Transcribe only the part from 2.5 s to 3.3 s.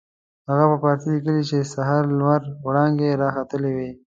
وړانګې را